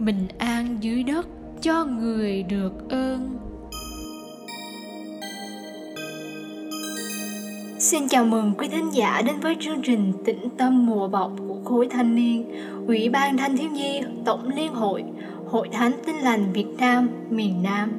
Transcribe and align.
bình 0.00 0.26
an 0.38 0.76
dưới 0.80 1.02
đất 1.02 1.26
cho 1.62 1.84
người 1.84 2.42
được 2.42 2.88
ơn 2.88 3.38
Xin 7.78 8.08
chào 8.08 8.24
mừng 8.24 8.52
quý 8.58 8.68
thính 8.68 8.90
giả 8.94 9.22
đến 9.26 9.40
với 9.40 9.56
chương 9.60 9.82
trình 9.82 10.12
Tĩnh 10.24 10.48
tâm 10.58 10.86
mùa 10.86 11.08
vọng 11.08 11.36
của 11.48 11.60
khối 11.64 11.88
thanh 11.90 12.14
niên, 12.14 12.50
Ủy 12.86 13.08
ban 13.08 13.36
Thanh 13.36 13.56
thiếu 13.56 13.70
nhi, 13.70 14.02
Tổng 14.24 14.48
Liên 14.56 14.72
hội, 14.72 15.04
Hội 15.46 15.68
Thánh 15.72 15.92
Tin 16.06 16.16
lành 16.16 16.52
Việt 16.52 16.66
Nam, 16.78 17.08
miền 17.30 17.62
Nam. 17.62 17.92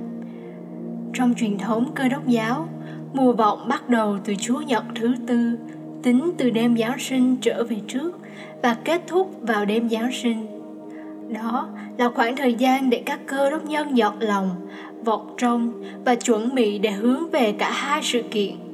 Trong 1.13 1.33
truyền 1.38 1.58
thống 1.58 1.91
cơ 1.95 2.08
đốc 2.08 2.27
giáo, 2.27 2.69
mùa 3.13 3.33
vọng 3.33 3.67
bắt 3.67 3.89
đầu 3.89 4.17
từ 4.25 4.36
Chúa 4.36 4.61
Nhật 4.61 4.83
thứ 4.95 5.13
tư, 5.27 5.58
tính 6.03 6.31
từ 6.38 6.49
đêm 6.49 6.77
Giáng 6.77 6.99
sinh 6.99 7.38
trở 7.41 7.63
về 7.63 7.77
trước 7.88 8.19
và 8.61 8.77
kết 8.83 9.02
thúc 9.08 9.36
vào 9.41 9.65
đêm 9.65 9.89
Giáng 9.89 10.11
sinh. 10.11 10.50
Đó 11.31 11.69
là 11.97 12.09
khoảng 12.09 12.35
thời 12.35 12.53
gian 12.53 12.89
để 12.89 13.03
các 13.05 13.19
cơ 13.25 13.49
đốc 13.49 13.65
nhân 13.65 13.97
giọt 13.97 14.15
lòng, 14.19 14.49
vọt 15.03 15.21
trong 15.37 15.83
và 16.05 16.15
chuẩn 16.15 16.55
bị 16.55 16.79
để 16.79 16.91
hướng 16.91 17.29
về 17.29 17.51
cả 17.51 17.71
hai 17.71 17.99
sự 18.03 18.21
kiện– 18.31 18.55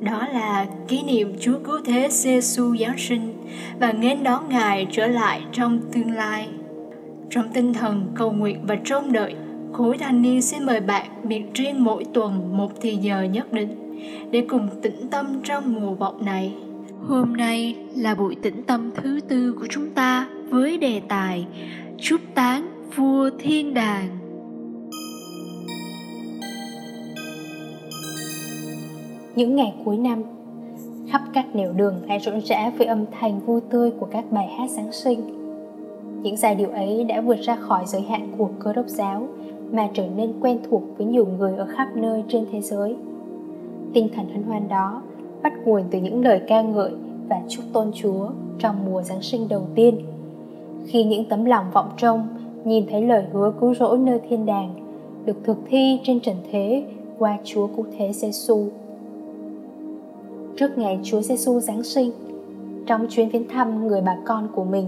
đó 0.00 0.26
là 0.32 0.66
kỷ 0.88 1.02
niệm 1.02 1.34
Chúa 1.40 1.58
Cứu 1.64 1.78
Thế 1.84 2.08
giê 2.10 2.40
Giáng 2.40 2.98
sinh 2.98 3.34
và 3.80 3.92
nghênh 3.92 4.22
đón 4.22 4.48
Ngài 4.48 4.86
trở 4.90 5.06
lại 5.06 5.42
trong 5.52 5.80
tương 5.92 6.10
lai. 6.10 6.48
Trong 7.30 7.48
tinh 7.54 7.74
thần 7.74 8.12
cầu 8.14 8.32
nguyện 8.32 8.60
và 8.66 8.76
trông 8.84 9.12
đợi, 9.12 9.34
khối 9.72 9.98
thanh 9.98 10.22
niên 10.22 10.42
xin 10.42 10.64
mời 10.66 10.80
bạn 10.80 11.06
biệt 11.24 11.42
riêng 11.54 11.84
mỗi 11.84 12.04
tuần 12.04 12.56
một 12.56 12.72
thì 12.80 12.96
giờ 12.96 13.22
nhất 13.22 13.52
định 13.52 14.00
để 14.30 14.46
cùng 14.48 14.68
tĩnh 14.82 15.08
tâm 15.10 15.40
trong 15.44 15.74
mùa 15.74 15.94
vọng 15.94 16.24
này. 16.24 16.54
Hôm 17.06 17.36
nay 17.36 17.76
là 17.96 18.14
buổi 18.14 18.34
tĩnh 18.42 18.62
tâm 18.62 18.90
thứ 18.96 19.20
tư 19.28 19.54
của 19.60 19.66
chúng 19.70 19.90
ta 19.90 20.28
với 20.50 20.78
đề 20.78 21.00
tài 21.08 21.46
Chúc 22.02 22.20
tán 22.34 22.68
vua 22.96 23.30
thiên 23.38 23.74
đàng. 23.74 24.08
Những 29.36 29.56
ngày 29.56 29.74
cuối 29.84 29.96
năm, 29.96 30.22
khắp 31.10 31.22
các 31.32 31.54
nẻo 31.54 31.72
đường 31.72 31.94
lại 32.08 32.18
rộn 32.18 32.40
rã 32.40 32.70
với 32.78 32.86
âm 32.86 33.04
thanh 33.20 33.40
vui 33.40 33.60
tươi 33.70 33.90
của 33.90 34.06
các 34.10 34.24
bài 34.30 34.48
hát 34.58 34.70
giáng 34.70 34.92
sinh. 34.92 35.20
Những 36.22 36.36
giai 36.36 36.54
điệu 36.54 36.70
ấy 36.70 37.04
đã 37.04 37.20
vượt 37.20 37.40
ra 37.40 37.56
khỏi 37.56 37.84
giới 37.86 38.02
hạn 38.02 38.28
của 38.38 38.48
cơ 38.58 38.72
đốc 38.72 38.86
giáo, 38.86 39.28
mà 39.72 39.88
trở 39.94 40.06
nên 40.16 40.32
quen 40.40 40.58
thuộc 40.70 40.82
với 40.96 41.06
nhiều 41.06 41.26
người 41.38 41.56
ở 41.56 41.66
khắp 41.66 41.88
nơi 41.94 42.22
trên 42.28 42.46
thế 42.52 42.60
giới. 42.60 42.96
Tinh 43.92 44.08
thần 44.14 44.28
hân 44.32 44.42
hoan 44.42 44.68
đó 44.68 45.02
bắt 45.42 45.52
nguồn 45.64 45.82
từ 45.90 45.98
những 45.98 46.24
lời 46.24 46.40
ca 46.48 46.62
ngợi 46.62 46.92
và 47.28 47.40
chúc 47.48 47.64
tôn 47.72 47.90
chúa 47.94 48.30
trong 48.58 48.84
mùa 48.84 49.02
giáng 49.02 49.22
sinh 49.22 49.48
đầu 49.48 49.66
tiên 49.74 50.00
khi 50.86 51.04
những 51.04 51.24
tấm 51.24 51.44
lòng 51.44 51.64
vọng 51.72 51.90
trông 51.96 52.28
nhìn 52.64 52.86
thấy 52.90 53.02
lời 53.02 53.24
hứa 53.32 53.52
cứu 53.60 53.74
rỗi 53.74 53.98
nơi 53.98 54.20
thiên 54.28 54.46
đàng 54.46 54.74
được 55.24 55.36
thực 55.44 55.56
thi 55.68 56.00
trên 56.02 56.20
trần 56.20 56.36
thế 56.50 56.84
qua 57.18 57.38
Chúa 57.44 57.66
Cứu 57.66 57.84
Thế 57.98 58.12
Giêsu 58.12 58.66
trước 60.60 60.78
ngày 60.78 60.98
Chúa 61.02 61.20
Giêsu 61.20 61.60
Giáng 61.60 61.82
sinh. 61.82 62.10
Trong 62.86 63.06
chuyến 63.10 63.28
viếng 63.28 63.48
thăm 63.48 63.86
người 63.86 64.00
bà 64.00 64.16
con 64.26 64.48
của 64.54 64.64
mình, 64.64 64.86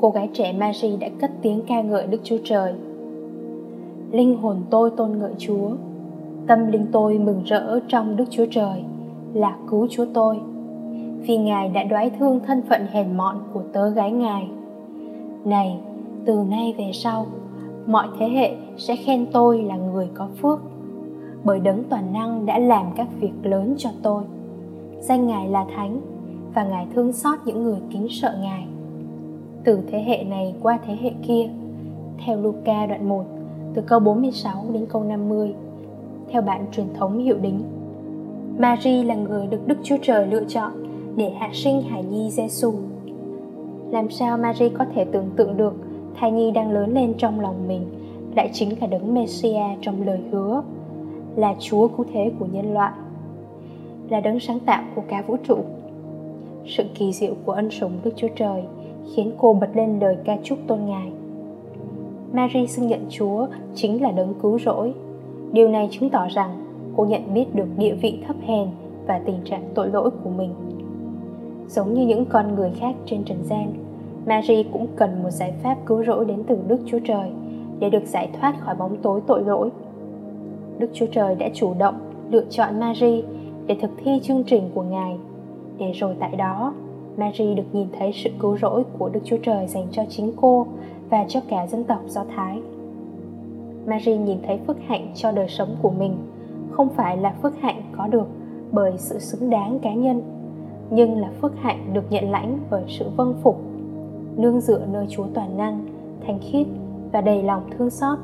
cô 0.00 0.10
gái 0.10 0.28
trẻ 0.32 0.52
Mary 0.52 0.96
đã 0.96 1.08
cất 1.20 1.30
tiếng 1.42 1.62
ca 1.68 1.80
ngợi 1.80 2.06
Đức 2.06 2.20
Chúa 2.24 2.36
Trời. 2.44 2.74
Linh 4.12 4.36
hồn 4.36 4.56
tôi 4.70 4.90
tôn 4.90 5.18
ngợi 5.18 5.32
Chúa, 5.38 5.70
tâm 6.46 6.72
linh 6.72 6.86
tôi 6.92 7.18
mừng 7.18 7.42
rỡ 7.44 7.80
trong 7.88 8.16
Đức 8.16 8.24
Chúa 8.30 8.46
Trời, 8.50 8.82
là 9.34 9.56
cứu 9.70 9.86
Chúa 9.90 10.06
tôi, 10.14 10.36
vì 11.20 11.36
Ngài 11.36 11.68
đã 11.68 11.84
đoái 11.84 12.10
thương 12.10 12.40
thân 12.46 12.62
phận 12.68 12.86
hèn 12.90 13.16
mọn 13.16 13.36
của 13.52 13.62
tớ 13.72 13.90
gái 13.90 14.10
Ngài. 14.10 14.48
Này, 15.46 15.78
từ 16.24 16.42
nay 16.50 16.74
về 16.78 16.90
sau, 16.94 17.26
mọi 17.86 18.08
thế 18.18 18.28
hệ 18.28 18.56
sẽ 18.76 18.96
khen 18.96 19.26
tôi 19.32 19.62
là 19.62 19.76
người 19.76 20.08
có 20.14 20.28
phước, 20.42 20.60
bởi 21.44 21.60
đấng 21.60 21.84
toàn 21.84 22.12
năng 22.12 22.46
đã 22.46 22.58
làm 22.58 22.86
các 22.96 23.06
việc 23.20 23.32
lớn 23.42 23.74
cho 23.78 23.90
tôi 24.02 24.22
danh 25.00 25.26
Ngài 25.26 25.48
là 25.48 25.66
Thánh 25.76 26.00
và 26.54 26.64
Ngài 26.64 26.86
thương 26.94 27.12
xót 27.12 27.38
những 27.44 27.62
người 27.64 27.78
kính 27.90 28.06
sợ 28.10 28.38
Ngài. 28.42 28.66
Từ 29.64 29.78
thế 29.90 30.02
hệ 30.02 30.24
này 30.24 30.54
qua 30.62 30.78
thế 30.86 30.96
hệ 31.00 31.10
kia, 31.26 31.48
theo 32.24 32.40
Luca 32.40 32.86
đoạn 32.86 33.08
1, 33.08 33.24
từ 33.74 33.82
câu 33.82 34.00
46 34.00 34.64
đến 34.72 34.86
câu 34.88 35.04
50, 35.04 35.54
theo 36.28 36.42
bản 36.42 36.66
truyền 36.72 36.86
thống 36.94 37.18
hiệu 37.18 37.38
đính. 37.38 37.60
Mary 38.58 39.02
là 39.02 39.14
người 39.14 39.46
được 39.46 39.66
Đức 39.66 39.78
Chúa 39.82 39.96
Trời 40.02 40.26
lựa 40.26 40.44
chọn 40.44 40.72
để 41.16 41.30
hạ 41.30 41.50
sinh 41.52 41.82
Hải 41.82 42.02
Nhi 42.02 42.30
Giêsu. 42.30 42.72
Làm 43.96 44.10
sao 44.10 44.38
Marie 44.38 44.68
có 44.68 44.84
thể 44.94 45.04
tưởng 45.04 45.30
tượng 45.36 45.56
được 45.56 45.74
thai 46.14 46.32
nhi 46.32 46.50
đang 46.50 46.70
lớn 46.70 46.94
lên 46.94 47.14
trong 47.18 47.40
lòng 47.40 47.68
mình 47.68 47.86
lại 48.34 48.50
chính 48.52 48.80
là 48.80 48.86
đấng 48.86 49.14
Messia 49.14 49.62
trong 49.80 50.06
lời 50.06 50.20
hứa, 50.30 50.62
là 51.36 51.54
Chúa 51.58 51.88
cứu 51.88 52.06
thế 52.12 52.32
của 52.38 52.46
nhân 52.52 52.74
loại 52.74 52.92
là 54.08 54.20
đấng 54.20 54.40
sáng 54.40 54.60
tạo 54.60 54.82
của 54.94 55.02
cả 55.08 55.22
vũ 55.26 55.36
trụ. 55.48 55.58
Sự 56.66 56.84
kỳ 56.94 57.12
diệu 57.12 57.34
của 57.44 57.52
ân 57.52 57.70
sủng 57.70 57.92
Đức 58.04 58.10
Chúa 58.16 58.28
Trời 58.36 58.62
khiến 59.14 59.32
cô 59.38 59.52
bật 59.52 59.70
lên 59.74 59.98
lời 60.00 60.16
ca 60.24 60.36
chúc 60.42 60.58
tôn 60.66 60.78
Ngài. 60.86 61.12
Mary 62.32 62.66
xưng 62.66 62.86
nhận 62.86 63.06
Chúa 63.08 63.46
chính 63.74 64.02
là 64.02 64.10
đấng 64.10 64.34
cứu 64.42 64.58
rỗi. 64.58 64.94
Điều 65.52 65.68
này 65.68 65.88
chứng 65.90 66.10
tỏ 66.10 66.26
rằng 66.28 66.50
cô 66.96 67.04
nhận 67.04 67.34
biết 67.34 67.54
được 67.54 67.68
địa 67.78 67.94
vị 67.94 68.18
thấp 68.26 68.36
hèn 68.46 68.68
và 69.06 69.20
tình 69.26 69.38
trạng 69.44 69.62
tội 69.74 69.88
lỗi 69.88 70.10
của 70.24 70.30
mình. 70.30 70.50
Giống 71.68 71.94
như 71.94 72.06
những 72.06 72.24
con 72.24 72.54
người 72.54 72.70
khác 72.80 72.94
trên 73.06 73.24
trần 73.24 73.38
gian, 73.44 73.85
Mary 74.26 74.62
cũng 74.72 74.86
cần 74.96 75.22
một 75.22 75.30
giải 75.30 75.52
pháp 75.62 75.76
cứu 75.86 76.04
rỗi 76.04 76.24
đến 76.24 76.42
từ 76.46 76.58
Đức 76.68 76.78
Chúa 76.86 76.98
Trời 77.04 77.30
để 77.78 77.90
được 77.90 78.04
giải 78.04 78.30
thoát 78.40 78.60
khỏi 78.60 78.74
bóng 78.74 78.96
tối 78.96 79.20
tội 79.26 79.44
lỗi. 79.44 79.70
Đức 80.78 80.90
Chúa 80.92 81.06
Trời 81.06 81.34
đã 81.34 81.48
chủ 81.54 81.74
động 81.78 81.94
lựa 82.30 82.44
chọn 82.50 82.80
Mary 82.80 83.24
để 83.66 83.76
thực 83.80 83.90
thi 84.04 84.20
chương 84.22 84.44
trình 84.44 84.70
của 84.74 84.82
Ngài. 84.82 85.16
Để 85.78 85.92
rồi 85.92 86.14
tại 86.20 86.36
đó, 86.36 86.74
Mary 87.16 87.54
được 87.54 87.64
nhìn 87.72 87.86
thấy 87.98 88.12
sự 88.14 88.30
cứu 88.38 88.56
rỗi 88.56 88.84
của 88.98 89.08
Đức 89.08 89.20
Chúa 89.24 89.36
Trời 89.42 89.66
dành 89.66 89.86
cho 89.90 90.02
chính 90.08 90.32
cô 90.36 90.66
và 91.10 91.24
cho 91.28 91.40
cả 91.48 91.66
dân 91.66 91.84
tộc 91.84 92.00
Do 92.06 92.24
Thái. 92.36 92.60
Mary 93.86 94.16
nhìn 94.16 94.38
thấy 94.46 94.58
phước 94.66 94.76
hạnh 94.86 95.08
cho 95.14 95.32
đời 95.32 95.48
sống 95.48 95.76
của 95.82 95.90
mình, 95.90 96.16
không 96.70 96.88
phải 96.88 97.16
là 97.16 97.34
phước 97.42 97.60
hạnh 97.60 97.82
có 97.96 98.06
được 98.06 98.26
bởi 98.72 98.92
sự 98.96 99.18
xứng 99.18 99.50
đáng 99.50 99.78
cá 99.78 99.94
nhân, 99.94 100.22
nhưng 100.90 101.18
là 101.18 101.30
phước 101.40 101.56
hạnh 101.56 101.90
được 101.92 102.04
nhận 102.10 102.30
lãnh 102.30 102.58
bởi 102.70 102.82
sự 102.88 103.04
vâng 103.16 103.34
phục, 103.42 103.60
nương 104.36 104.60
dựa 104.60 104.86
nơi 104.92 105.06
Chúa 105.10 105.26
toàn 105.34 105.56
năng, 105.56 105.86
thánh 106.26 106.38
khiết 106.38 106.66
và 107.12 107.20
đầy 107.20 107.42
lòng 107.42 107.62
thương 107.70 107.90
xót. 107.90 108.18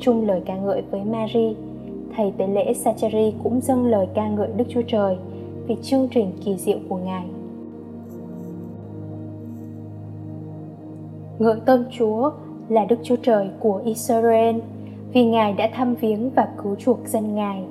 Chung 0.00 0.26
lời 0.26 0.42
ca 0.46 0.56
ngợi 0.56 0.82
với 0.90 1.04
Mary 1.04 1.54
thầy 2.16 2.32
tế 2.36 2.46
lễ 2.46 2.74
Sacheri 2.74 3.34
cũng 3.42 3.60
dâng 3.60 3.86
lời 3.86 4.06
ca 4.14 4.28
ngợi 4.28 4.48
Đức 4.56 4.64
Chúa 4.68 4.82
Trời 4.86 5.16
vì 5.66 5.76
chương 5.82 6.08
trình 6.08 6.32
kỳ 6.44 6.56
diệu 6.56 6.78
của 6.88 6.96
Ngài. 6.96 7.24
Ngợi 11.38 11.60
tôn 11.60 11.84
Chúa 11.98 12.30
là 12.68 12.84
Đức 12.84 12.98
Chúa 13.02 13.16
Trời 13.22 13.50
của 13.60 13.80
Israel 13.84 14.56
vì 15.12 15.24
Ngài 15.24 15.52
đã 15.52 15.68
thăm 15.74 15.94
viếng 15.94 16.30
và 16.30 16.48
cứu 16.62 16.74
chuộc 16.74 16.98
dân 17.06 17.34
Ngài. 17.34 17.62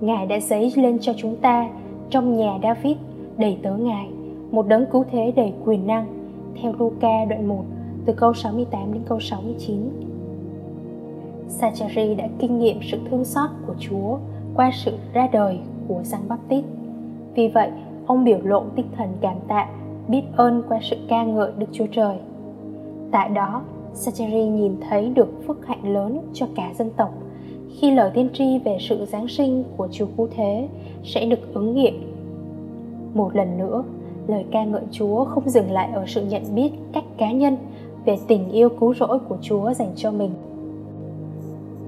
Ngài 0.00 0.26
đã 0.26 0.40
dấy 0.40 0.72
lên 0.76 0.98
cho 1.00 1.12
chúng 1.16 1.36
ta 1.36 1.68
trong 2.10 2.36
nhà 2.36 2.58
David 2.62 2.96
đầy 3.36 3.58
tớ 3.62 3.76
Ngài, 3.76 4.08
một 4.50 4.68
đấng 4.68 4.86
cứu 4.86 5.04
thế 5.10 5.32
đầy 5.36 5.52
quyền 5.64 5.86
năng, 5.86 6.06
theo 6.62 6.72
Luca 6.78 7.24
đoạn 7.28 7.48
1 7.48 7.64
từ 8.06 8.12
câu 8.12 8.34
68 8.34 8.92
đến 8.92 9.02
câu 9.08 9.20
69. 9.20 9.90
Sacheri 11.48 12.14
đã 12.14 12.28
kinh 12.38 12.58
nghiệm 12.58 12.78
sự 12.82 12.98
thương 13.10 13.24
xót 13.24 13.50
của 13.66 13.74
Chúa 13.78 14.18
qua 14.54 14.70
sự 14.84 14.92
ra 15.12 15.28
đời 15.32 15.58
của 15.88 16.00
Giăng 16.02 16.28
Baptist. 16.28 16.64
Vì 17.34 17.48
vậy, 17.48 17.70
ông 18.06 18.24
biểu 18.24 18.38
lộ 18.42 18.64
tinh 18.76 18.86
thần 18.96 19.08
cảm 19.20 19.36
tạ, 19.48 19.68
biết 20.08 20.22
ơn 20.36 20.62
qua 20.68 20.78
sự 20.82 20.96
ca 21.08 21.24
ngợi 21.24 21.52
Đức 21.58 21.66
Chúa 21.72 21.86
Trời. 21.92 22.16
Tại 23.10 23.28
đó, 23.28 23.62
Sacheri 23.94 24.48
nhìn 24.48 24.76
thấy 24.88 25.08
được 25.08 25.28
phước 25.46 25.66
hạnh 25.66 25.94
lớn 25.94 26.20
cho 26.32 26.46
cả 26.56 26.70
dân 26.78 26.90
tộc 26.96 27.10
khi 27.78 27.90
lời 27.90 28.10
tiên 28.14 28.28
tri 28.32 28.58
về 28.58 28.76
sự 28.80 29.04
Giáng 29.04 29.28
sinh 29.28 29.64
của 29.76 29.88
Chúa 29.92 30.06
Cứu 30.16 30.28
Thế 30.36 30.68
sẽ 31.04 31.26
được 31.26 31.54
ứng 31.54 31.74
nghiệm. 31.74 32.12
Một 33.14 33.36
lần 33.36 33.58
nữa, 33.58 33.84
lời 34.30 34.44
ca 34.50 34.64
ngợi 34.64 34.82
Chúa 34.90 35.24
không 35.24 35.50
dừng 35.50 35.70
lại 35.70 35.90
ở 35.92 36.04
sự 36.06 36.24
nhận 36.24 36.42
biết 36.54 36.70
cách 36.92 37.04
cá 37.18 37.32
nhân 37.32 37.56
về 38.04 38.18
tình 38.26 38.50
yêu 38.50 38.68
cứu 38.80 38.94
rỗi 38.94 39.18
của 39.28 39.36
Chúa 39.40 39.72
dành 39.72 39.92
cho 39.96 40.10
mình 40.10 40.30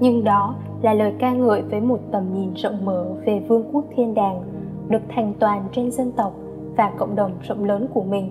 nhưng 0.02 0.24
đó 0.24 0.54
là 0.82 0.94
lời 0.94 1.12
ca 1.18 1.32
ngợi 1.32 1.62
với 1.62 1.80
một 1.80 1.98
tầm 2.10 2.34
nhìn 2.34 2.54
rộng 2.54 2.84
mở 2.84 3.06
về 3.24 3.40
vương 3.40 3.64
quốc 3.72 3.84
thiên 3.96 4.14
đàng, 4.14 4.42
được 4.88 5.02
thành 5.08 5.32
toàn 5.38 5.68
trên 5.72 5.90
dân 5.90 6.12
tộc 6.12 6.32
và 6.76 6.92
cộng 6.98 7.16
đồng 7.16 7.30
rộng 7.42 7.64
lớn 7.64 7.86
của 7.94 8.02
mình, 8.02 8.28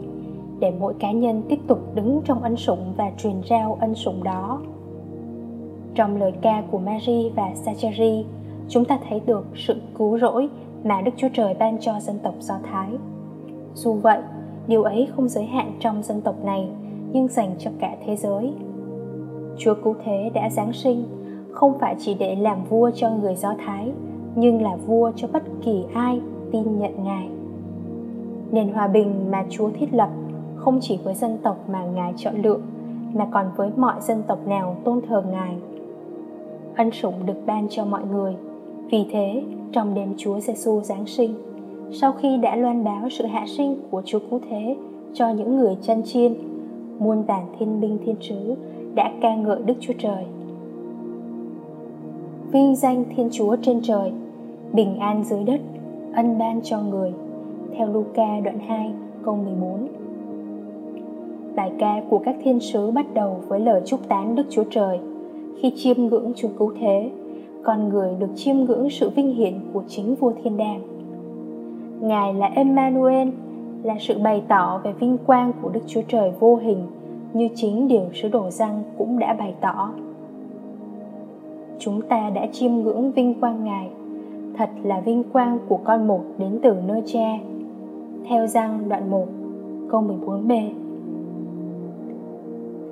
để 0.59 0.73
mỗi 0.79 0.93
cá 0.99 1.11
nhân 1.11 1.43
tiếp 1.49 1.59
tục 1.67 1.79
đứng 1.95 2.21
trong 2.25 2.43
ân 2.43 2.57
sủng 2.57 2.93
và 2.97 3.11
truyền 3.17 3.41
rao 3.49 3.77
ân 3.81 3.95
sủng 3.95 4.23
đó 4.23 4.61
trong 5.95 6.19
lời 6.19 6.31
ca 6.41 6.63
của 6.71 6.79
Mary 6.79 7.31
và 7.35 7.51
Sacheri, 7.55 8.25
chúng 8.69 8.85
ta 8.85 8.99
thấy 9.09 9.21
được 9.25 9.45
sự 9.55 9.75
cứu 9.97 10.19
rỗi 10.19 10.49
mà 10.83 11.01
Đức 11.01 11.11
Chúa 11.17 11.29
Trời 11.33 11.53
ban 11.53 11.79
cho 11.79 11.99
dân 11.99 12.19
tộc 12.23 12.33
Do 12.39 12.55
Thái. 12.71 12.89
Dù 13.73 13.93
vậy, 13.93 14.19
điều 14.67 14.83
ấy 14.83 15.07
không 15.15 15.29
giới 15.29 15.45
hạn 15.45 15.71
trong 15.79 16.03
dân 16.03 16.21
tộc 16.21 16.35
này 16.43 16.69
nhưng 17.13 17.27
dành 17.27 17.55
cho 17.59 17.71
cả 17.79 17.95
thế 18.05 18.15
giới. 18.15 18.53
Chúa 19.57 19.73
cứu 19.83 19.95
thế 20.05 20.31
đã 20.33 20.49
giáng 20.49 20.73
sinh 20.73 21.03
không 21.51 21.79
phải 21.79 21.95
chỉ 21.99 22.13
để 22.13 22.35
làm 22.35 22.63
vua 22.63 22.91
cho 22.95 23.09
người 23.09 23.35
do 23.35 23.53
thái 23.65 23.91
nhưng 24.35 24.61
là 24.61 24.75
vua 24.75 25.11
cho 25.15 25.27
bất 25.33 25.43
kỳ 25.65 25.83
ai 25.93 26.21
tin 26.51 26.79
nhận 26.79 27.03
ngài. 27.03 27.29
Nền 28.51 28.73
hòa 28.73 28.87
bình 28.87 29.31
mà 29.31 29.45
chúa 29.49 29.69
thiết 29.69 29.93
lập 29.93 30.09
không 30.55 30.79
chỉ 30.81 30.99
với 31.03 31.13
dân 31.13 31.37
tộc 31.43 31.57
mà 31.69 31.85
ngài 31.85 32.13
chọn 32.17 32.41
lựa 32.41 32.59
mà 33.13 33.27
còn 33.31 33.45
với 33.55 33.69
mọi 33.77 33.95
dân 34.01 34.23
tộc 34.27 34.47
nào 34.47 34.75
tôn 34.83 35.01
thờ 35.07 35.23
ngài. 35.31 35.55
Ân 36.75 36.91
sủng 36.91 37.25
được 37.25 37.45
ban 37.45 37.67
cho 37.69 37.85
mọi 37.85 38.01
người. 38.11 38.35
Vì 38.91 39.05
thế 39.11 39.43
trong 39.71 39.93
đêm 39.93 40.13
chúa 40.17 40.39
giêsu 40.39 40.81
giáng 40.81 41.05
sinh 41.05 41.35
sau 41.91 42.11
khi 42.11 42.37
đã 42.37 42.55
loan 42.55 42.83
báo 42.83 43.09
sự 43.09 43.25
hạ 43.25 43.45
sinh 43.47 43.77
của 43.91 44.01
chúa 44.05 44.19
cứu 44.29 44.39
thế 44.49 44.75
cho 45.13 45.29
những 45.29 45.57
người 45.57 45.77
chân 45.81 46.03
chiên, 46.03 46.33
muôn 46.99 47.23
vàng 47.23 47.45
thiên 47.59 47.81
binh 47.81 47.97
thiên 48.05 48.15
sứ 48.21 48.55
đã 48.95 49.11
ca 49.21 49.35
ngợi 49.35 49.59
đức 49.65 49.73
chúa 49.79 49.93
trời. 49.99 50.25
Vinh 52.51 52.75
danh 52.75 53.03
thiên 53.15 53.29
chúa 53.31 53.55
trên 53.61 53.81
trời, 53.81 54.11
bình 54.73 54.97
an 54.99 55.23
dưới 55.23 55.43
đất, 55.43 55.61
ân 56.13 56.37
ban 56.37 56.61
cho 56.63 56.81
người, 56.81 57.11
theo 57.77 57.87
Luca 57.87 58.39
đoạn 58.43 58.59
2 58.67 58.91
câu 59.23 59.35
14 59.35 59.87
Bài 61.55 61.71
ca 61.79 62.01
của 62.09 62.19
các 62.19 62.35
thiên 62.43 62.59
sứ 62.59 62.91
bắt 62.91 63.05
đầu 63.13 63.41
với 63.47 63.59
lời 63.59 63.81
chúc 63.85 64.07
tán 64.07 64.35
Đức 64.35 64.43
Chúa 64.49 64.63
Trời. 64.71 64.99
Khi 65.61 65.73
chiêm 65.75 65.97
ngưỡng 65.97 66.31
Chúa 66.35 66.47
Cứu 66.59 66.71
Thế, 66.79 67.11
con 67.63 67.89
người 67.89 68.15
được 68.19 68.29
chiêm 68.35 68.55
ngưỡng 68.55 68.89
sự 68.89 69.09
vinh 69.09 69.35
hiển 69.35 69.53
của 69.73 69.83
chính 69.87 70.15
vua 70.15 70.31
thiên 70.43 70.57
đàng 70.57 70.90
ngài 72.01 72.33
là 72.33 72.47
emmanuel 72.47 73.29
là 73.83 73.95
sự 73.99 74.19
bày 74.19 74.43
tỏ 74.47 74.81
về 74.83 74.93
vinh 74.93 75.17
quang 75.25 75.51
của 75.61 75.69
đức 75.69 75.81
chúa 75.87 76.01
trời 76.07 76.31
vô 76.39 76.55
hình 76.55 76.87
như 77.33 77.49
chính 77.55 77.87
điều 77.87 78.05
sứ 78.13 78.29
đồ 78.29 78.49
răng 78.49 78.83
cũng 78.97 79.19
đã 79.19 79.33
bày 79.33 79.53
tỏ. 79.61 79.89
Chúng 81.79 82.01
ta 82.01 82.29
đã 82.29 82.47
chiêm 82.51 82.73
ngưỡng 82.73 83.11
vinh 83.11 83.33
quang 83.39 83.63
ngài 83.63 83.89
thật 84.57 84.69
là 84.83 84.99
vinh 84.99 85.23
quang 85.23 85.59
của 85.67 85.79
con 85.83 86.07
một 86.07 86.21
đến 86.37 86.59
từ 86.63 86.75
nơi 86.87 87.01
cha. 87.05 87.37
Theo 88.29 88.47
răng 88.47 88.89
đoạn 88.89 89.11
1 89.11 89.27
câu 89.89 90.01
14b 90.01 90.69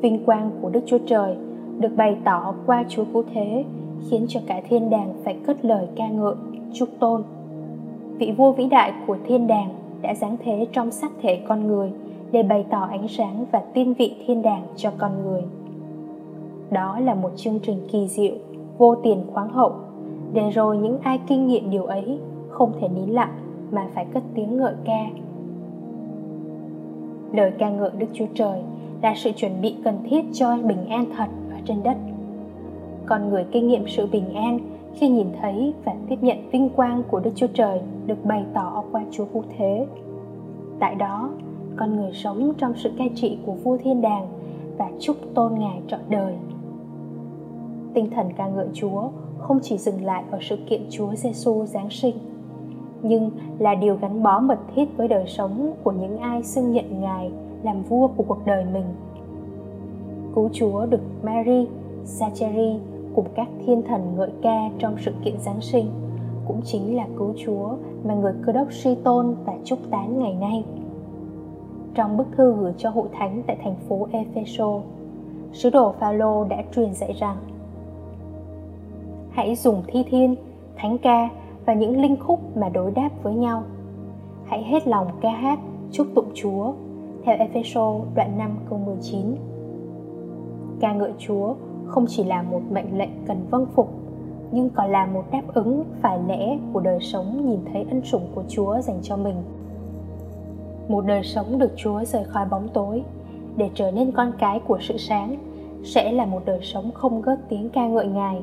vinh 0.01 0.25
quang 0.25 0.51
của 0.61 0.69
Đức 0.69 0.81
Chúa 0.85 0.97
Trời 1.05 1.35
được 1.79 1.91
bày 1.95 2.17
tỏ 2.23 2.53
qua 2.65 2.83
Chúa 2.89 3.03
Cứu 3.13 3.23
Thế 3.33 3.65
khiến 4.09 4.25
cho 4.27 4.39
cả 4.47 4.61
thiên 4.69 4.89
đàng 4.89 5.13
phải 5.23 5.37
cất 5.45 5.65
lời 5.65 5.87
ca 5.95 6.07
ngợi, 6.07 6.35
chúc 6.73 6.89
tôn. 6.99 7.23
Vị 8.19 8.33
vua 8.37 8.51
vĩ 8.51 8.65
đại 8.65 8.93
của 9.07 9.17
thiên 9.27 9.47
đàng 9.47 9.69
đã 10.01 10.15
giáng 10.15 10.37
thế 10.43 10.67
trong 10.71 10.91
xác 10.91 11.11
thể 11.21 11.41
con 11.47 11.67
người 11.67 11.91
để 12.31 12.43
bày 12.43 12.65
tỏ 12.69 12.87
ánh 12.89 13.07
sáng 13.07 13.45
và 13.51 13.61
tiên 13.73 13.93
vị 13.93 14.15
thiên 14.25 14.41
đàng 14.41 14.63
cho 14.75 14.91
con 14.97 15.11
người. 15.23 15.41
Đó 16.71 16.99
là 16.99 17.13
một 17.15 17.31
chương 17.35 17.59
trình 17.59 17.87
kỳ 17.91 18.07
diệu, 18.07 18.33
vô 18.77 18.95
tiền 18.95 19.23
khoáng 19.33 19.49
hậu, 19.49 19.71
để 20.33 20.49
rồi 20.49 20.77
những 20.77 20.99
ai 21.03 21.19
kinh 21.27 21.47
nghiệm 21.47 21.69
điều 21.69 21.85
ấy 21.85 22.19
không 22.49 22.71
thể 22.81 22.87
nín 22.87 23.09
lặng 23.09 23.33
mà 23.71 23.87
phải 23.95 24.05
cất 24.13 24.23
tiếng 24.35 24.57
ngợi 24.57 24.73
ca. 24.85 25.05
Lời 27.33 27.51
ca 27.57 27.69
ngợi 27.69 27.89
Đức 27.97 28.07
Chúa 28.13 28.27
Trời 28.33 28.59
là 29.01 29.13
sự 29.15 29.31
chuẩn 29.31 29.61
bị 29.61 29.75
cần 29.83 29.97
thiết 30.09 30.25
cho 30.33 30.57
bình 30.57 30.85
an 30.89 31.05
thật 31.17 31.27
ở 31.51 31.57
trên 31.65 31.83
đất 31.83 31.97
con 33.05 33.29
người 33.29 33.45
kinh 33.51 33.67
nghiệm 33.67 33.87
sự 33.87 34.07
bình 34.11 34.33
an 34.33 34.59
khi 34.93 35.09
nhìn 35.09 35.27
thấy 35.41 35.73
và 35.85 35.95
tiếp 36.09 36.17
nhận 36.21 36.49
vinh 36.51 36.69
quang 36.69 37.03
của 37.11 37.19
Đức 37.19 37.31
Chúa 37.35 37.47
Trời 37.53 37.81
được 38.05 38.25
bày 38.25 38.45
tỏ 38.53 38.83
qua 38.91 39.03
Chúa 39.11 39.25
Vũ 39.25 39.43
Thế. 39.57 39.87
Tại 40.79 40.95
đó, 40.95 41.29
con 41.75 41.95
người 41.95 42.11
sống 42.13 42.53
trong 42.57 42.73
sự 42.75 42.91
cai 42.97 43.09
trị 43.15 43.37
của 43.45 43.53
vua 43.53 43.77
thiên 43.77 44.01
đàng 44.01 44.27
và 44.77 44.89
chúc 44.99 45.15
tôn 45.33 45.53
Ngài 45.59 45.81
trọn 45.87 45.99
đời. 46.09 46.35
Tinh 47.93 48.09
thần 48.09 48.33
ca 48.37 48.47
ngợi 48.47 48.67
Chúa 48.73 49.09
không 49.37 49.59
chỉ 49.61 49.77
dừng 49.77 50.05
lại 50.05 50.23
ở 50.31 50.37
sự 50.41 50.57
kiện 50.69 50.81
Chúa 50.89 51.15
Giêsu 51.15 51.65
giáng 51.65 51.89
sinh, 51.89 52.15
nhưng 53.01 53.31
là 53.59 53.75
điều 53.75 53.95
gắn 53.95 54.23
bó 54.23 54.39
mật 54.39 54.59
thiết 54.75 54.97
với 54.97 55.07
đời 55.07 55.23
sống 55.27 55.73
của 55.83 55.91
những 55.91 56.17
ai 56.17 56.43
xưng 56.43 56.71
nhận 56.71 57.01
Ngài 57.01 57.31
làm 57.63 57.83
vua 57.83 58.07
của 58.07 58.23
cuộc 58.27 58.45
đời 58.45 58.65
mình. 58.73 58.85
Cứu 60.35 60.49
Chúa 60.53 60.85
được 60.85 61.01
Mary, 61.23 61.67
Zachary 62.05 62.77
cùng 63.19 63.29
các 63.35 63.47
thiên 63.65 63.81
thần 63.83 64.15
ngợi 64.17 64.29
ca 64.41 64.69
trong 64.77 64.95
sự 64.97 65.11
kiện 65.23 65.39
Giáng 65.39 65.61
sinh 65.61 65.91
cũng 66.47 66.61
chính 66.63 66.97
là 66.97 67.07
cứu 67.17 67.33
Chúa 67.45 67.69
mà 68.03 68.13
người 68.13 68.33
cơ 68.45 68.51
đốc 68.51 68.67
suy 68.71 68.95
tôn 68.95 69.35
và 69.45 69.53
chúc 69.63 69.79
tán 69.91 70.19
ngày 70.19 70.33
nay. 70.33 70.63
Trong 71.93 72.17
bức 72.17 72.27
thư 72.37 72.53
gửi 72.53 72.73
cho 72.77 72.89
hội 72.89 73.07
thánh 73.13 73.43
tại 73.47 73.57
thành 73.63 73.75
phố 73.89 74.07
Epheso, 74.11 74.81
sứ 75.51 75.69
đồ 75.69 75.91
Phaolô 75.99 76.43
đã 76.43 76.57
truyền 76.75 76.93
dạy 76.93 77.13
rằng 77.13 77.37
Hãy 79.31 79.55
dùng 79.55 79.83
thi 79.87 80.03
thiên, 80.09 80.35
thánh 80.75 80.97
ca 80.97 81.29
và 81.65 81.73
những 81.73 82.01
linh 82.01 82.17
khúc 82.19 82.57
mà 82.57 82.69
đối 82.69 82.91
đáp 82.91 83.09
với 83.23 83.33
nhau. 83.35 83.63
Hãy 84.45 84.63
hết 84.63 84.87
lòng 84.87 85.07
ca 85.21 85.31
hát, 85.31 85.59
chúc 85.91 86.07
tụng 86.15 86.31
Chúa, 86.33 86.73
theo 87.23 87.37
Epheso 87.37 87.99
đoạn 88.15 88.37
5 88.37 88.57
câu 88.69 88.79
19. 88.79 89.35
Ca 90.79 90.93
ngợi 90.93 91.11
Chúa 91.17 91.53
không 91.89 92.05
chỉ 92.07 92.23
là 92.23 92.41
một 92.41 92.61
mệnh 92.71 92.97
lệnh 92.97 93.25
cần 93.27 93.45
vâng 93.51 93.65
phục 93.75 93.99
nhưng 94.51 94.69
còn 94.69 94.91
là 94.91 95.05
một 95.05 95.23
đáp 95.31 95.41
ứng 95.53 95.83
phải 96.01 96.19
lẽ 96.27 96.57
của 96.73 96.79
đời 96.79 96.99
sống 97.01 97.49
nhìn 97.49 97.59
thấy 97.73 97.85
ân 97.89 98.01
sủng 98.03 98.27
của 98.35 98.43
Chúa 98.47 98.81
dành 98.81 98.99
cho 99.01 99.17
mình. 99.17 99.35
Một 100.87 101.05
đời 101.05 101.23
sống 101.23 101.59
được 101.59 101.71
Chúa 101.75 102.03
rời 102.03 102.23
khỏi 102.23 102.45
bóng 102.51 102.67
tối 102.73 103.03
để 103.55 103.69
trở 103.73 103.91
nên 103.91 104.11
con 104.11 104.31
cái 104.39 104.59
của 104.59 104.77
sự 104.81 104.97
sáng 104.97 105.35
sẽ 105.83 106.11
là 106.11 106.25
một 106.25 106.41
đời 106.45 106.59
sống 106.61 106.91
không 106.93 107.21
gớt 107.21 107.39
tiếng 107.49 107.69
ca 107.69 107.87
ngợi 107.87 108.07
Ngài. 108.07 108.41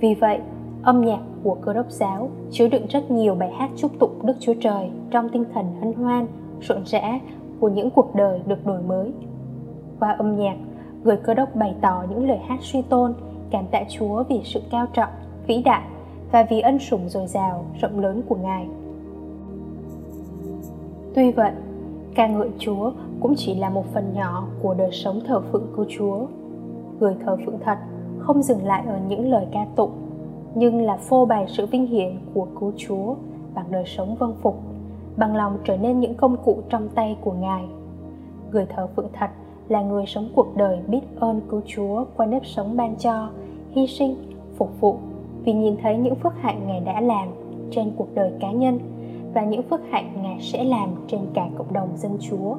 Vì 0.00 0.14
vậy, 0.14 0.40
âm 0.82 1.00
nhạc 1.00 1.20
của 1.42 1.54
cơ 1.54 1.72
đốc 1.72 1.90
giáo 1.90 2.28
chứa 2.50 2.68
đựng 2.68 2.86
rất 2.86 3.10
nhiều 3.10 3.34
bài 3.34 3.50
hát 3.52 3.70
chúc 3.76 3.98
tụng 3.98 4.18
Đức 4.22 4.36
Chúa 4.40 4.54
Trời 4.60 4.90
trong 5.10 5.28
tinh 5.28 5.44
thần 5.54 5.66
hân 5.80 5.92
hoan, 5.92 6.26
rộn 6.60 6.82
rã 6.86 7.20
của 7.60 7.68
những 7.68 7.90
cuộc 7.90 8.14
đời 8.14 8.40
được 8.46 8.66
đổi 8.66 8.82
mới. 8.82 9.12
Qua 10.00 10.16
âm 10.18 10.36
nhạc, 10.36 10.56
người 11.04 11.16
cơ 11.16 11.34
đốc 11.34 11.56
bày 11.56 11.74
tỏ 11.80 12.04
những 12.10 12.28
lời 12.28 12.38
hát 12.38 12.58
suy 12.60 12.82
tôn, 12.82 13.14
cảm 13.50 13.64
tạ 13.70 13.82
chúa 13.88 14.24
vì 14.28 14.40
sự 14.44 14.60
cao 14.70 14.86
trọng, 14.92 15.10
vĩ 15.46 15.62
đại 15.62 15.82
và 16.32 16.46
vì 16.50 16.60
ân 16.60 16.78
sủng 16.78 17.08
dồi 17.08 17.26
dào, 17.26 17.64
rộng 17.80 17.98
lớn 17.98 18.22
của 18.28 18.36
ngài. 18.36 18.66
Tuy 21.14 21.32
vậy, 21.32 21.52
ca 22.14 22.26
ngợi 22.26 22.50
chúa 22.58 22.92
cũng 23.20 23.34
chỉ 23.36 23.54
là 23.54 23.70
một 23.70 23.84
phần 23.94 24.12
nhỏ 24.14 24.46
của 24.62 24.74
đời 24.74 24.90
sống 24.92 25.20
thờ 25.26 25.40
phượng 25.40 25.66
cứu 25.76 25.86
chúa. 25.88 26.26
Người 27.00 27.16
thờ 27.24 27.36
phượng 27.46 27.58
thật 27.64 27.78
không 28.18 28.42
dừng 28.42 28.64
lại 28.64 28.82
ở 28.86 28.98
những 29.08 29.30
lời 29.30 29.46
ca 29.52 29.66
tụng, 29.76 29.90
nhưng 30.54 30.82
là 30.82 30.96
phô 30.96 31.26
bày 31.26 31.44
sự 31.48 31.66
vinh 31.66 31.86
hiển 31.86 32.18
của 32.34 32.46
cứu 32.60 32.72
chúa 32.76 33.14
bằng 33.54 33.66
đời 33.70 33.84
sống 33.86 34.16
vâng 34.16 34.34
phục, 34.42 34.60
bằng 35.16 35.36
lòng 35.36 35.58
trở 35.64 35.76
nên 35.76 36.00
những 36.00 36.14
công 36.14 36.36
cụ 36.44 36.58
trong 36.68 36.88
tay 36.88 37.16
của 37.20 37.32
ngài. 37.32 37.64
Người 38.52 38.66
thờ 38.66 38.88
phượng 38.96 39.08
thật 39.12 39.30
là 39.72 39.82
người 39.82 40.06
sống 40.06 40.28
cuộc 40.34 40.56
đời 40.56 40.78
biết 40.88 41.00
ơn 41.16 41.40
cứu 41.48 41.60
Chúa 41.66 42.04
qua 42.16 42.26
nếp 42.26 42.46
sống 42.46 42.76
ban 42.76 42.96
cho, 42.96 43.28
hy 43.70 43.86
sinh, 43.86 44.16
phục 44.56 44.80
vụ 44.80 44.96
vì 45.44 45.52
nhìn 45.52 45.76
thấy 45.82 45.96
những 45.96 46.14
phước 46.14 46.32
hạnh 46.40 46.60
Ngài 46.66 46.80
đã 46.80 47.00
làm 47.00 47.28
trên 47.70 47.92
cuộc 47.96 48.08
đời 48.14 48.32
cá 48.40 48.52
nhân 48.52 48.78
và 49.34 49.44
những 49.44 49.62
phước 49.62 49.80
hạnh 49.90 50.12
Ngài 50.22 50.36
sẽ 50.40 50.64
làm 50.64 50.88
trên 51.06 51.20
cả 51.34 51.48
cộng 51.58 51.72
đồng 51.72 51.88
dân 51.96 52.16
Chúa. 52.20 52.54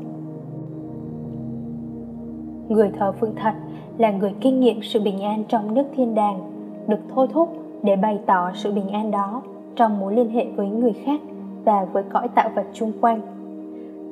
Người 2.69 2.91
thờ 2.99 3.11
phượng 3.11 3.35
thật 3.35 3.53
là 3.97 4.11
người 4.11 4.33
kinh 4.41 4.59
nghiệm 4.59 4.81
sự 4.81 5.01
bình 5.01 5.21
an 5.21 5.43
trong 5.47 5.73
nước 5.73 5.85
thiên 5.95 6.15
đàng, 6.15 6.39
được 6.87 6.99
thôi 7.15 7.27
thúc 7.33 7.49
để 7.83 7.95
bày 7.95 8.19
tỏ 8.25 8.51
sự 8.53 8.71
bình 8.73 8.89
an 8.89 9.11
đó 9.11 9.41
trong 9.75 9.99
mối 9.99 10.15
liên 10.15 10.29
hệ 10.29 10.45
với 10.55 10.67
người 10.67 10.93
khác 10.93 11.21
và 11.65 11.85
với 11.85 12.03
cõi 12.03 12.27
tạo 12.27 12.49
vật 12.55 12.65
chung 12.73 12.91
quanh. 13.01 13.21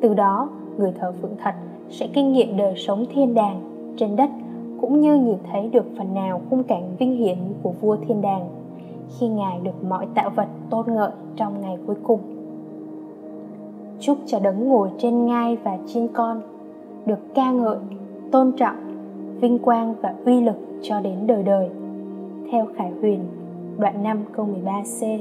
Từ 0.02 0.14
đó, 0.14 0.50
người 0.78 0.94
thờ 1.00 1.14
phượng 1.22 1.36
thật 1.44 1.54
sẽ 1.92 2.08
kinh 2.14 2.34
nghiệm 2.34 2.58
đời 2.58 2.74
sống 2.78 3.06
thiên 3.14 3.34
đàng 3.34 3.62
trên 3.98 4.16
đất 4.16 4.30
cũng 4.82 5.02
như 5.02 5.16
nhìn 5.16 5.38
thấy 5.52 5.70
được 5.70 5.86
phần 5.98 6.14
nào 6.14 6.42
khung 6.50 6.64
cảnh 6.64 6.96
vinh 7.00 7.18
hiển 7.18 7.38
của 7.64 7.72
vua 7.82 7.98
thiên 8.08 8.22
đàng 8.22 8.50
khi 9.20 9.28
ngài 9.28 9.60
được 9.64 9.84
mọi 9.90 10.08
tạo 10.16 10.30
vật 10.30 10.48
tôn 10.70 10.86
ngợi 10.88 11.12
trong 11.36 11.62
ngày 11.62 11.78
cuối 11.88 11.96
cùng. 12.04 12.20
Chúc 14.00 14.18
cho 14.26 14.40
đấng 14.40 14.70
ngồi 14.70 14.90
trên 14.98 15.26
ngai 15.26 15.58
và 15.64 15.78
trên 15.88 16.08
con 16.08 16.42
được 17.06 17.20
ca 17.36 17.52
ngợi 17.52 17.78
tôn 18.32 18.52
trọng 18.52 18.76
vinh 19.42 19.60
quang 19.60 19.94
và 20.02 20.16
uy 20.26 20.42
lực 20.42 20.56
cho 20.82 21.00
đến 21.00 21.28
đời 21.28 21.44
đời. 21.44 21.70
Theo 22.52 22.68
Khải 22.76 22.92
Huyền 23.02 23.20
đoạn 23.78 24.04
5 24.04 24.24
câu 24.32 24.48
13c 24.64 25.20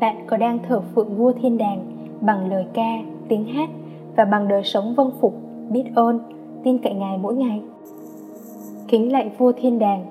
Bạn 0.00 0.16
có 0.26 0.36
đang 0.36 0.58
thờ 0.68 0.80
phượng 0.94 1.16
vua 1.16 1.32
thiên 1.32 1.58
đàng 1.58 1.84
bằng 2.20 2.50
lời 2.50 2.66
ca, 2.72 2.98
tiếng 3.28 3.44
hát 3.44 3.70
và 4.18 4.24
bằng 4.24 4.48
đời 4.48 4.62
sống 4.64 4.94
vâng 4.94 5.10
phục, 5.20 5.34
biết 5.70 5.84
ơn, 5.94 6.20
tin 6.64 6.78
cậy 6.78 6.94
Ngài 6.94 7.18
mỗi 7.18 7.34
ngày. 7.34 7.62
Kính 8.88 9.12
lạy 9.12 9.30
vua 9.38 9.52
thiên 9.52 9.78
đàng, 9.78 10.06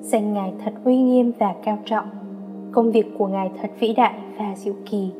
danh 0.00 0.34
Ngài 0.34 0.52
thật 0.64 0.72
uy 0.84 0.96
nghiêm 0.96 1.32
và 1.38 1.54
cao 1.64 1.78
trọng, 1.84 2.04
công 2.72 2.90
việc 2.90 3.06
của 3.18 3.26
Ngài 3.26 3.50
thật 3.60 3.70
vĩ 3.78 3.92
đại 3.92 4.14
và 4.38 4.54
diệu 4.56 4.74
kỳ. 4.90 5.10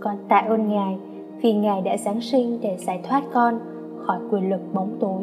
Con 0.00 0.16
tạ 0.28 0.36
ơn 0.36 0.68
Ngài 0.68 0.96
vì 1.42 1.52
Ngài 1.52 1.80
đã 1.80 1.96
giáng 1.96 2.20
sinh 2.20 2.58
để 2.62 2.76
giải 2.76 3.00
thoát 3.02 3.22
con 3.32 3.58
khỏi 4.06 4.18
quyền 4.30 4.50
lực 4.50 4.60
bóng 4.74 4.90
tối 5.00 5.22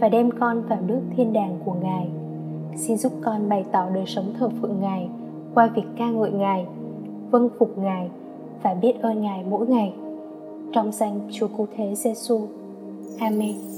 và 0.00 0.08
đem 0.08 0.30
con 0.30 0.62
vào 0.68 0.78
nước 0.86 1.00
thiên 1.16 1.32
đàng 1.32 1.58
của 1.64 1.74
Ngài. 1.82 2.08
Xin 2.76 2.96
giúp 2.96 3.12
con 3.24 3.48
bày 3.48 3.64
tỏ 3.72 3.88
đời 3.94 4.06
sống 4.06 4.26
thờ 4.38 4.48
phượng 4.60 4.80
Ngài 4.80 5.08
qua 5.54 5.66
việc 5.66 5.86
ca 5.96 6.10
ngợi 6.10 6.30
Ngài, 6.30 6.66
vâng 7.30 7.48
phục 7.58 7.78
Ngài 7.78 8.10
và 8.62 8.74
biết 8.74 9.02
ơn 9.02 9.22
Ngài 9.22 9.44
mỗi 9.50 9.66
ngày. 9.66 9.92
Trong 10.72 10.92
danh 10.92 11.20
Chúa 11.32 11.48
Cứu 11.48 11.66
Thế 11.76 11.94
Giêsu. 11.94 12.48
Amen. 13.20 13.71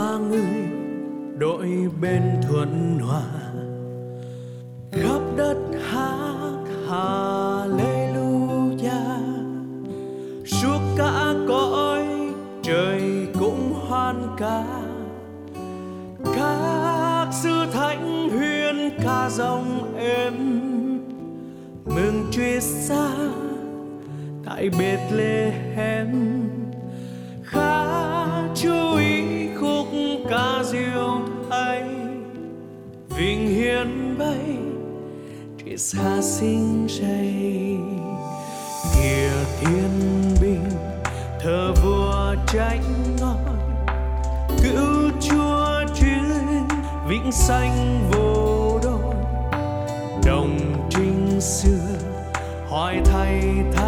Pha 0.00 0.18
người 0.18 0.68
đội 1.38 1.68
bên 2.00 2.22
thuận 2.48 2.98
hòa. 2.98 3.22
Khắp 4.92 5.20
đất 5.36 5.56
hát 5.90 6.58
hallelujah. 6.88 8.00
Suốt 10.46 10.80
cả 10.96 11.34
cõi 11.48 12.04
trời 12.62 13.26
cũng 13.40 13.74
hoan 13.88 14.36
ca. 14.38 14.64
Các 16.36 17.26
sư 17.42 17.66
thánh 17.72 18.30
huyên 18.30 18.90
ca 19.02 19.30
dòng 19.30 19.94
êm 19.98 20.34
mừng 21.84 22.26
Chúa 22.30 22.60
xa 22.60 23.10
tại 24.44 24.70
Bethlehem. 24.78 26.39
Vinh 33.80 34.18
bay 34.18 34.58
Chúa 35.58 35.76
xa 35.76 36.22
sinh 36.22 36.86
dậy 36.88 37.34
kìa 38.94 39.30
thiên 39.60 39.90
binh 40.40 40.70
thờ 41.40 41.74
vua 41.82 42.34
tránh 42.46 42.82
ngôi 43.20 43.56
cứu 44.62 45.10
chúa 45.20 45.94
chuyên 46.00 46.68
vĩnh 47.08 47.32
sanh 47.32 48.08
vô 48.10 48.78
đôi 48.82 49.14
đồng 50.26 50.58
trinh 50.90 51.40
xưa, 51.40 51.98
hỏi 52.68 53.00
thay 53.04 53.42
thánh 53.72 53.79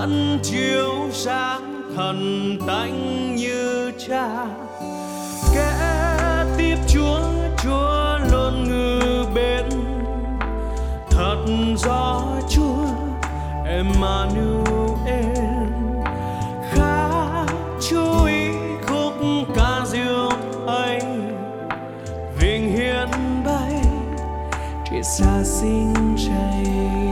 vẫn 0.00 0.38
chiếu 0.42 1.08
sáng 1.12 1.82
thần 1.96 2.58
tánh 2.66 3.36
như 3.36 3.92
cha. 4.08 4.46
Kẻ 5.54 6.44
tiếp 6.58 6.76
chúa 6.88 7.20
chúa 7.62 8.18
luôn 8.32 8.64
ngự 8.64 9.24
bên. 9.34 9.64
Thật 11.10 11.44
do 11.76 12.22
chúa, 12.48 12.86
Emmanuel. 13.66 15.28
Khá 16.70 17.08
chú 17.90 18.24
ý 18.24 18.48
khúc 18.86 19.14
ca 19.56 19.84
diệu 19.86 20.30
ấy. 20.66 21.00
Vinh 22.38 22.72
hiến 22.72 23.08
bay, 23.46 23.82
chỉ 24.90 25.02
xa 25.02 25.42
sinh 25.44 26.16
chay 26.16 27.09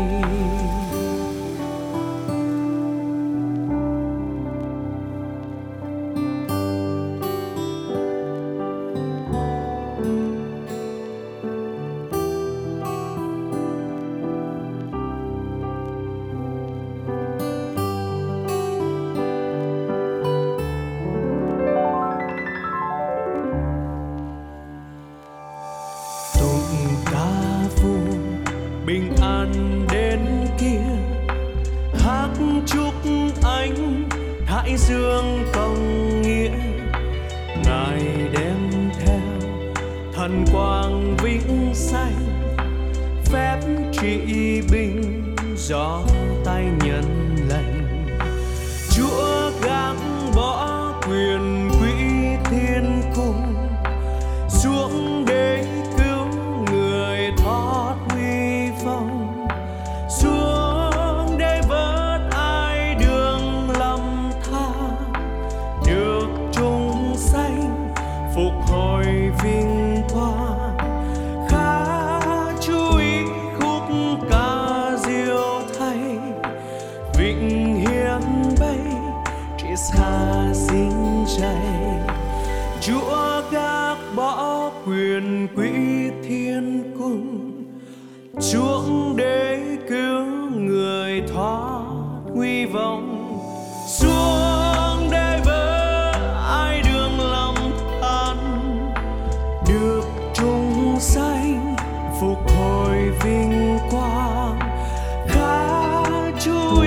chú 106.71 106.85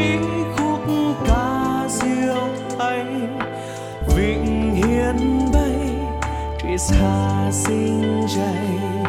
khúc 0.58 0.82
ca 1.28 1.88
diêu 1.90 2.36
ấy 2.78 3.06
vịnh 4.16 4.76
hiến 4.76 5.52
bay 5.54 5.76
chỉ 6.62 6.78
xa 6.78 7.50
sinh 7.52 8.28
dày 8.28 9.01